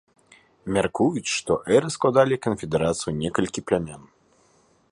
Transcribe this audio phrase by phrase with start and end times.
[0.77, 4.03] Мяркуюць, што эры складалі канфедэрацыю некалькіх плямён.